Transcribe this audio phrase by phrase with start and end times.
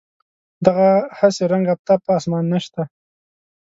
[0.65, 2.81] دغه هسې رنګ آفتاب په اسمان نشته.